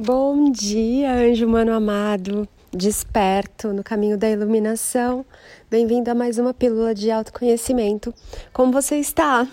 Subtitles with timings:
[0.00, 5.26] Bom dia, anjo humano amado, desperto no caminho da iluminação.
[5.68, 8.14] Bem-vindo a mais uma pílula de autoconhecimento.
[8.52, 9.44] Como você está?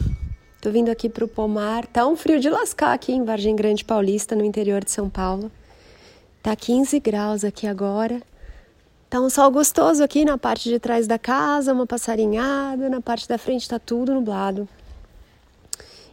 [0.61, 1.87] Tô vindo aqui pro pomar.
[1.87, 5.51] Tá um frio de lascar aqui em Vargem Grande Paulista, no interior de São Paulo.
[6.43, 8.21] Tá 15 graus aqui agora.
[9.09, 13.27] Tá um sol gostoso aqui na parte de trás da casa, uma passarinhada, na parte
[13.27, 14.69] da frente tá tudo nublado.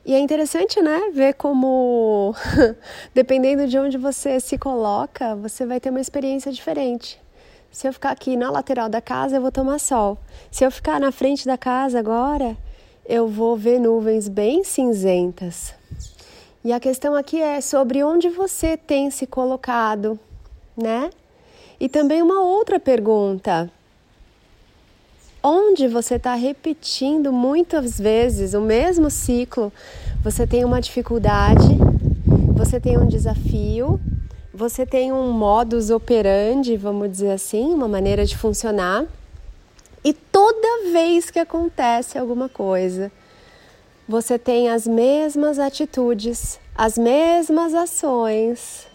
[0.05, 2.35] E é interessante, né, ver como,
[3.15, 7.21] dependendo de onde você se coloca, você vai ter uma experiência diferente.
[7.71, 10.19] Se eu ficar aqui na lateral da casa, eu vou tomar sol.
[10.51, 12.57] Se eu ficar na frente da casa agora,
[13.07, 15.73] eu vou ver nuvens bem cinzentas.
[16.65, 20.19] E a questão aqui é sobre onde você tem se colocado,
[20.77, 21.11] né?
[21.79, 23.71] E também uma outra pergunta
[25.43, 29.73] onde você está repetindo muitas vezes o mesmo ciclo,
[30.23, 31.67] você tem uma dificuldade,
[32.55, 34.01] você tem um desafio,
[34.55, 39.05] você tem um modus operandi, vamos dizer assim, uma maneira de funcionar,
[40.05, 43.11] e toda vez que acontece alguma coisa,
[44.09, 48.87] você tem as mesmas atitudes, as mesmas ações,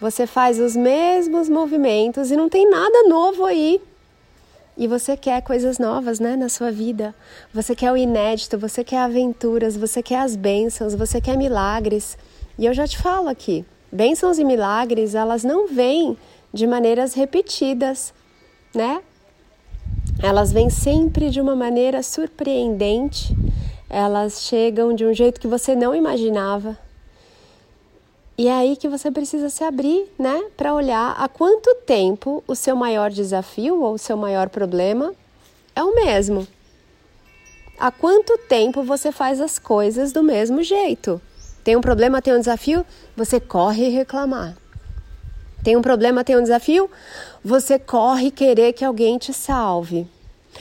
[0.00, 3.80] você faz os mesmos movimentos e não tem nada novo aí
[4.76, 7.14] e você quer coisas novas, né, na sua vida.
[7.52, 12.18] Você quer o inédito, você quer aventuras, você quer as bênçãos, você quer milagres.
[12.58, 16.16] E eu já te falo aqui, bênçãos e milagres, elas não vêm
[16.52, 18.12] de maneiras repetidas,
[18.74, 19.00] né?
[20.22, 23.36] Elas vêm sempre de uma maneira surpreendente.
[23.90, 26.78] Elas chegam de um jeito que você não imaginava.
[28.36, 32.54] E é aí que você precisa se abrir, né, para olhar há quanto tempo o
[32.56, 35.14] seu maior desafio ou o seu maior problema
[35.74, 36.46] é o mesmo.
[37.78, 41.20] Há quanto tempo você faz as coisas do mesmo jeito?
[41.62, 42.84] Tem um problema, tem um desafio,
[43.16, 44.56] você corre reclamar.
[45.62, 46.90] Tem um problema, tem um desafio,
[47.42, 50.06] você corre querer que alguém te salve.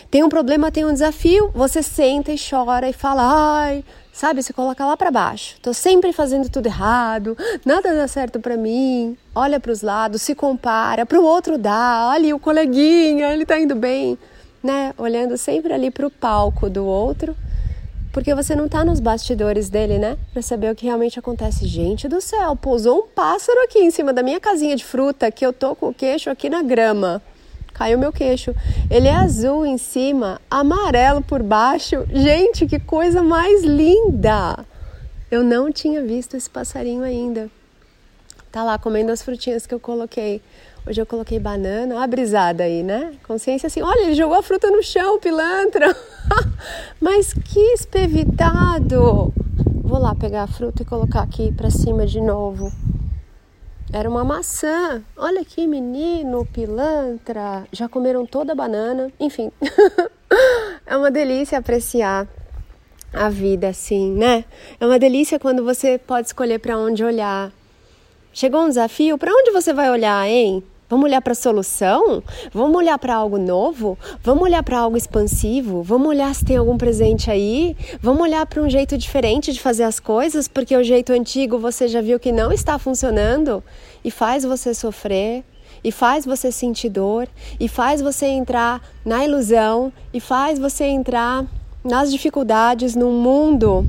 [0.09, 3.21] Tem um problema, tem um desafio, você senta e chora e fala:
[3.63, 4.43] ai, sabe?
[4.43, 5.55] Se coloca lá para baixo.
[5.61, 7.35] Tô sempre fazendo tudo errado,
[7.65, 9.17] nada dá certo para mim.
[9.35, 12.09] Olha para os lados, se compara, para o outro dá.
[12.11, 14.17] Olha o coleguinha, ele tá indo bem,
[14.63, 14.93] né?
[14.97, 17.35] Olhando sempre ali para o palco do outro,
[18.13, 20.15] porque você não tá nos bastidores dele, né?
[20.31, 21.65] Para saber o que realmente acontece.
[21.65, 25.43] Gente do céu, pousou um pássaro aqui em cima da minha casinha de fruta que
[25.43, 27.21] eu tô com o queixo aqui na grama
[27.73, 28.53] caiu meu queixo.
[28.89, 32.05] Ele é azul em cima, amarelo por baixo.
[32.11, 34.65] Gente, que coisa mais linda!
[35.31, 37.49] Eu não tinha visto esse passarinho ainda.
[38.51, 40.41] Tá lá comendo as frutinhas que eu coloquei.
[40.85, 43.13] Hoje eu coloquei banana, olha a brisada aí, né?
[43.25, 45.95] Consciência assim, olha, ele jogou a fruta no chão, pilantra.
[47.01, 49.33] Mas que espevitado!
[49.81, 52.71] Vou lá pegar a fruta e colocar aqui para cima de novo.
[53.93, 55.03] Era uma maçã.
[55.15, 57.67] Olha aqui, menino, pilantra.
[57.71, 59.13] Já comeram toda a banana.
[59.19, 59.51] Enfim,
[60.83, 62.27] é uma delícia apreciar
[63.13, 64.45] a vida assim, né?
[64.79, 67.51] É uma delícia quando você pode escolher para onde olhar.
[68.33, 70.63] Chegou um desafio, para onde você vai olhar, hein?
[70.93, 72.21] Vamos olhar para a solução?
[72.53, 73.97] Vamos olhar para algo novo?
[74.21, 75.81] Vamos olhar para algo expansivo?
[75.81, 77.75] Vamos olhar se tem algum presente aí?
[77.99, 81.87] Vamos olhar para um jeito diferente de fazer as coisas, porque o jeito antigo você
[81.87, 83.63] já viu que não está funcionando
[84.05, 85.43] e faz você sofrer,
[85.83, 87.27] e faz você sentir dor,
[87.59, 91.43] e faz você entrar na ilusão, e faz você entrar
[91.83, 93.83] nas dificuldades num mundo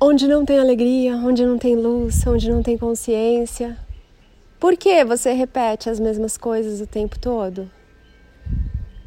[0.00, 3.76] onde não tem alegria, onde não tem luz, onde não tem consciência,
[4.66, 7.70] por que você repete as mesmas coisas o tempo todo?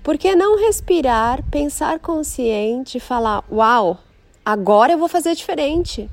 [0.02, 3.98] Por que não respirar, pensar consciente e falar: Uau,
[4.46, 6.10] agora eu vou fazer diferente?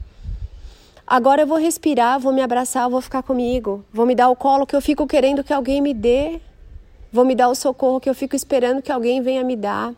[1.06, 4.66] Agora eu vou respirar, vou me abraçar, vou ficar comigo, vou me dar o colo
[4.66, 6.40] que eu fico querendo que alguém me dê,
[7.12, 9.94] vou me dar o socorro que eu fico esperando que alguém venha me dar.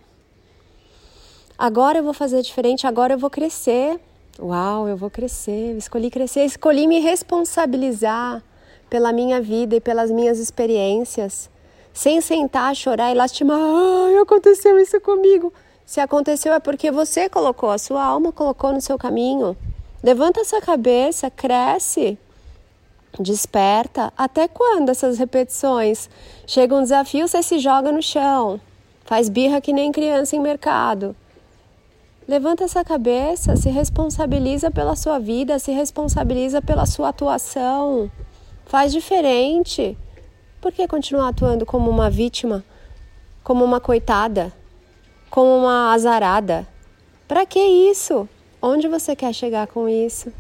[1.57, 3.99] Agora eu vou fazer diferente, agora eu vou crescer.
[4.39, 8.43] Uau, eu vou crescer, escolhi crescer, escolhi me responsabilizar
[8.89, 11.51] pela minha vida e pelas minhas experiências,
[11.93, 13.59] sem sentar, chorar e lastimar.
[13.59, 15.53] Ai, aconteceu isso comigo.
[15.85, 19.57] Se aconteceu é porque você colocou, a sua alma colocou no seu caminho.
[20.03, 22.19] Levanta essa cabeça, cresce,
[23.19, 24.13] desperta.
[24.17, 26.09] Até quando essas repetições?
[26.47, 28.61] Chega um desafio, você se joga no chão,
[29.05, 31.17] faz birra que nem criança em mercado.
[32.29, 38.11] Levanta essa cabeça, se responsabiliza pela sua vida, se responsabiliza pela sua atuação.
[38.69, 39.99] Faz diferente.
[40.61, 42.65] Por que continuar atuando como uma vítima,
[43.43, 44.53] como uma coitada,
[45.29, 46.67] como uma azarada?
[47.27, 48.29] Para que isso?
[48.63, 50.33] Onde você quer chegar com isso?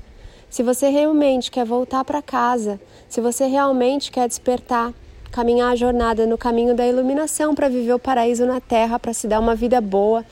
[0.50, 4.92] se você realmente quer voltar para casa, se você realmente quer despertar,
[5.30, 9.26] caminhar a jornada no caminho da iluminação para viver o paraíso na terra, para se
[9.26, 10.24] dar uma vida boa,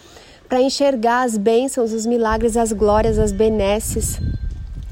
[0.49, 4.19] para enxergar as bênçãos, os milagres, as glórias, as benesses,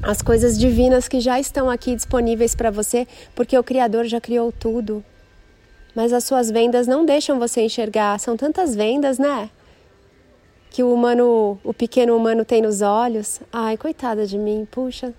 [0.05, 4.51] as coisas divinas que já estão aqui disponíveis para você, porque o Criador já criou
[4.51, 5.03] tudo.
[5.95, 9.49] Mas as suas vendas não deixam você enxergar, são tantas vendas, né?
[10.69, 13.41] Que o humano, o pequeno humano tem nos olhos.
[13.51, 15.13] Ai, coitada de mim, puxa,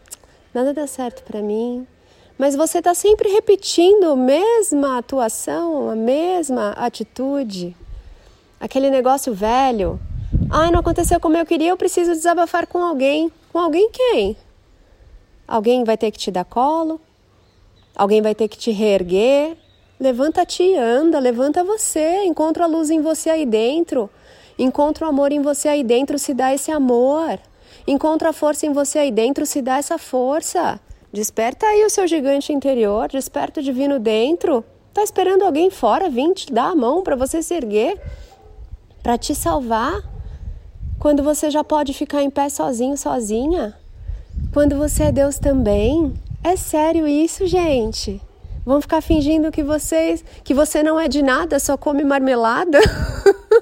[0.54, 1.86] nada dá certo para mim.
[2.38, 7.74] Mas você está sempre repetindo a mesma atuação, a mesma atitude,
[8.60, 9.98] aquele negócio velho
[10.50, 13.30] Ai, não aconteceu como eu queria, eu preciso desabafar com alguém.
[13.52, 14.36] Com alguém quem?
[15.46, 17.00] Alguém vai ter que te dar colo?
[17.94, 19.56] Alguém vai ter que te reerguer?
[19.98, 24.10] Levanta-te anda, levanta você, encontra a luz em você aí dentro.
[24.58, 27.38] Encontra o amor em você aí dentro, se dá esse amor.
[27.86, 30.80] Encontra a força em você aí dentro, se dá essa força.
[31.12, 34.64] Desperta aí o seu gigante interior, desperta o divino dentro.
[34.92, 38.00] Tá esperando alguém fora vir te dar a mão para você se erguer,
[39.02, 40.02] para te salvar.
[40.98, 43.74] Quando você já pode ficar em pé sozinho, sozinha?
[44.52, 46.14] Quando você é Deus também?
[46.42, 48.20] É sério isso, gente?
[48.64, 52.78] Vão ficar fingindo que vocês, que você não é de nada, só come marmelada?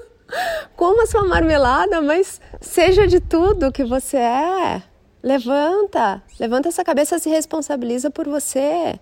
[0.75, 4.83] Coma sua marmelada, mas seja de tudo que você é.
[5.21, 8.99] Levanta, levanta essa cabeça, se responsabiliza por você.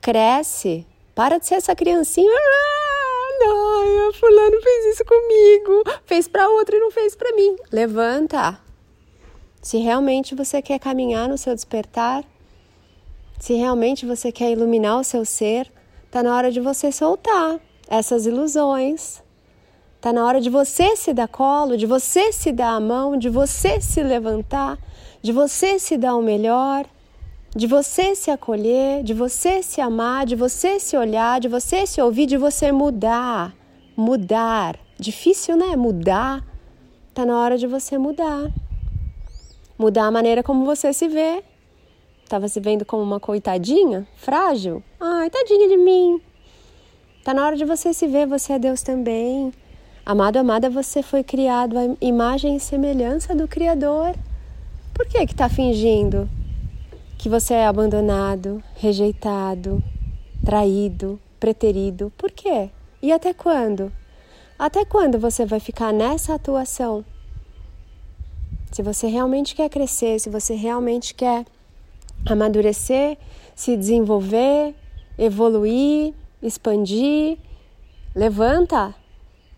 [0.00, 2.30] Cresce, para de ser essa criancinha.
[2.30, 7.56] Ai, a fulano fez isso comigo, fez para outra e não fez para mim.
[7.70, 8.58] Levanta.
[9.64, 12.22] Se realmente você quer caminhar no seu despertar,
[13.40, 15.72] se realmente você quer iluminar o seu ser,
[16.10, 17.58] tá na hora de você soltar
[17.88, 19.22] essas ilusões.
[20.02, 23.30] Tá na hora de você se dar colo, de você se dar a mão, de
[23.30, 24.78] você se levantar,
[25.22, 26.84] de você se dar o melhor,
[27.56, 32.02] de você se acolher, de você se amar, de você se olhar, de você se
[32.02, 33.54] ouvir, de você mudar.
[33.96, 34.78] Mudar.
[35.00, 35.74] Difícil, né?
[35.74, 36.44] Mudar.
[37.14, 38.52] Tá na hora de você mudar.
[39.78, 41.42] Mudar a maneira como você se vê.
[42.28, 44.82] Tava se vendo como uma coitadinha, frágil?
[45.00, 46.20] Ai, tadinha de mim.
[47.22, 49.52] Tá na hora de você se ver, você é Deus também.
[50.06, 54.14] Amado, amada, você foi criado à imagem e semelhança do Criador.
[54.92, 56.28] Por que que tá fingindo?
[57.24, 59.82] que você é abandonado, rejeitado,
[60.44, 62.12] traído, preterido.
[62.18, 62.68] Por quê?
[63.00, 63.90] E até quando?
[64.58, 67.02] Até quando você vai ficar nessa atuação?
[68.74, 71.46] Se você realmente quer crescer, se você realmente quer
[72.26, 73.16] amadurecer,
[73.54, 74.74] se desenvolver,
[75.16, 76.12] evoluir,
[76.42, 77.38] expandir,
[78.14, 78.92] levanta,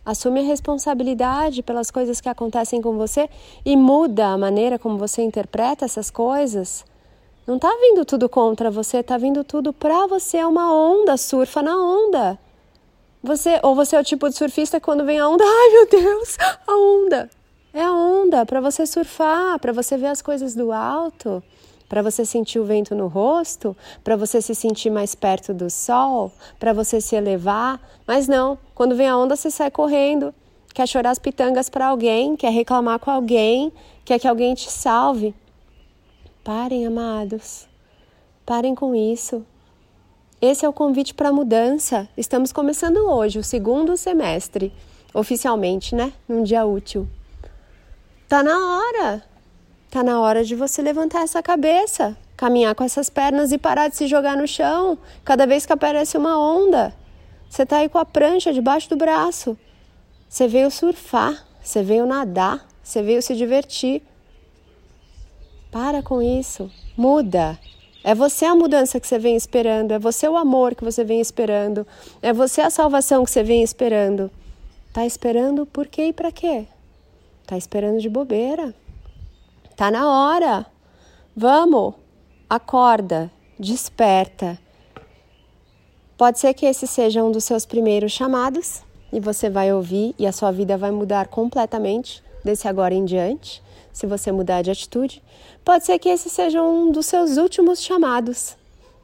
[0.05, 3.31] assume a responsabilidade pelas coisas que acontecem com você
[3.65, 6.85] e muda a maneira como você interpreta essas coisas
[7.47, 10.39] não tá vindo tudo contra você, tá vindo tudo pra você.
[10.39, 12.37] É uma onda, surfa na onda.
[13.23, 15.87] Você, ou você é o tipo de surfista que quando vem a onda, ai meu
[15.89, 16.37] Deus,
[16.67, 17.31] a onda.
[17.77, 21.43] É a onda para você surfar, para você ver as coisas do alto,
[21.87, 26.33] para você sentir o vento no rosto, para você se sentir mais perto do sol,
[26.59, 27.79] para você se elevar.
[28.07, 30.35] Mas não, quando vem a onda você sai correndo,
[30.73, 33.71] quer chorar as pitangas para alguém, quer reclamar com alguém,
[34.07, 35.35] quer que alguém te salve.
[36.43, 37.69] Parem, amados.
[38.47, 39.45] Parem com isso.
[40.41, 42.09] Esse é o convite para mudança.
[42.17, 44.73] Estamos começando hoje, o segundo semestre,
[45.13, 46.15] oficialmente, né?
[46.27, 47.07] Num dia útil.
[48.29, 49.23] Tá na hora.
[49.89, 53.97] Tá na hora de você levantar essa cabeça, caminhar com essas pernas e parar de
[53.97, 56.93] se jogar no chão cada vez que aparece uma onda.
[57.49, 59.57] Você tá aí com a prancha debaixo do braço.
[60.29, 64.03] Você veio surfar, você veio nadar, você veio se divertir.
[65.71, 66.69] Para com isso.
[66.97, 67.57] Muda.
[68.03, 71.21] É você a mudança que você vem esperando, é você o amor que você vem
[71.21, 71.87] esperando,
[72.21, 74.33] é você a salvação que você vem esperando.
[74.93, 76.67] Tá esperando por quê e para quê?
[77.47, 78.75] Tá esperando de bobeira.
[79.77, 80.67] Tá na hora.
[81.37, 81.95] Vamos.
[82.49, 84.59] Acorda, desperta.
[86.17, 90.27] Pode ser que esse seja um dos seus primeiros chamados e você vai ouvir e
[90.27, 93.63] a sua vida vai mudar completamente desse agora em diante
[93.97, 95.23] se você mudar de atitude,
[95.65, 98.55] pode ser que esse seja um dos seus últimos chamados,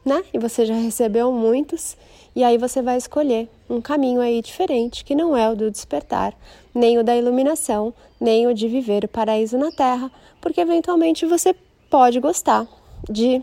[0.05, 0.23] né?
[0.33, 1.97] E você já recebeu muitos,
[2.35, 6.33] e aí você vai escolher um caminho aí diferente, que não é o do despertar,
[6.73, 11.55] nem o da iluminação, nem o de viver o paraíso na terra, porque eventualmente você
[11.89, 12.67] pode gostar
[13.09, 13.41] de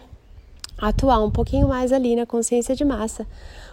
[0.78, 3.26] atuar um pouquinho mais ali na consciência de massa,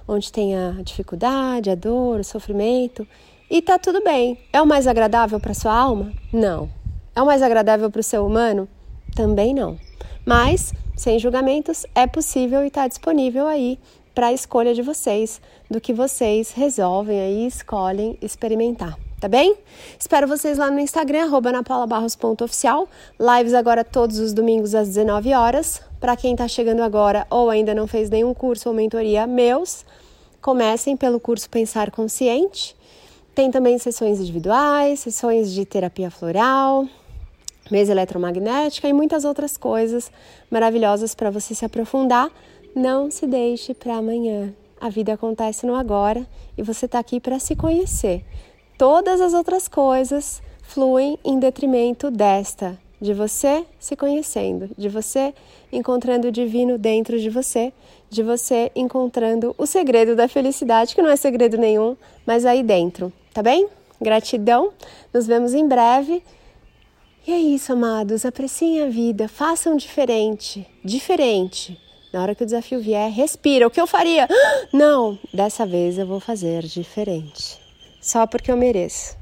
[0.08, 3.08] onde tem a dificuldade, a dor, o sofrimento,
[3.50, 4.38] e tá tudo bem.
[4.52, 6.12] É o mais agradável para sua alma?
[6.32, 6.70] Não.
[7.16, 8.68] É o mais agradável para o ser humano?
[9.16, 9.78] Também não.
[10.26, 13.80] Mas, sem julgamentos, é possível e está disponível aí
[14.14, 15.40] para a escolha de vocês,
[15.70, 19.56] do que vocês resolvem aí, escolhem experimentar tá bem?
[20.00, 22.88] Espero vocês lá no Instagram, napaulabarros.oficial.
[23.20, 25.82] Lives agora todos os domingos às 19 horas.
[26.00, 29.84] Para quem está chegando agora ou ainda não fez nenhum curso ou mentoria meus,
[30.40, 32.76] comecem pelo curso Pensar Consciente.
[33.34, 36.88] Tem também sessões individuais, sessões de terapia floral,
[37.70, 40.12] mesa eletromagnética e muitas outras coisas
[40.50, 42.30] maravilhosas para você se aprofundar.
[42.76, 44.54] Não se deixe para amanhã.
[44.80, 46.26] A vida acontece no agora
[46.58, 48.24] e você está aqui para se conhecer
[48.78, 55.34] todas as outras coisas fluem em detrimento desta, de você se conhecendo, de você
[55.72, 57.74] encontrando o divino dentro de você,
[58.10, 63.12] de você encontrando o segredo da felicidade, que não é segredo nenhum, mas aí dentro,
[63.34, 63.68] tá bem?
[64.00, 64.72] Gratidão,
[65.12, 66.22] nos vemos em breve.
[67.28, 71.78] E é isso, amados, apreciem a vida, façam diferente, diferente.
[72.14, 73.68] Na hora que o desafio vier, respira.
[73.68, 74.30] O que eu faria?
[74.72, 77.68] Não, dessa vez eu vou fazer diferente
[78.08, 79.17] só porque eu mereço.